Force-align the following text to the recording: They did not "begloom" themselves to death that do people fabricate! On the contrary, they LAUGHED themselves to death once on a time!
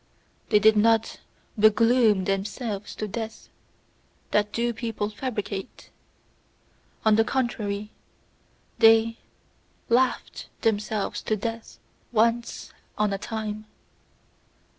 They 0.49 0.57
did 0.57 0.75
not 0.75 1.19
"begloom" 1.59 2.25
themselves 2.25 2.95
to 2.95 3.07
death 3.07 3.49
that 4.31 4.51
do 4.51 4.73
people 4.73 5.11
fabricate! 5.11 5.91
On 7.05 7.17
the 7.17 7.23
contrary, 7.23 7.91
they 8.79 9.19
LAUGHED 9.89 10.47
themselves 10.61 11.21
to 11.21 11.35
death 11.35 11.77
once 12.11 12.73
on 12.97 13.13
a 13.13 13.19
time! 13.19 13.65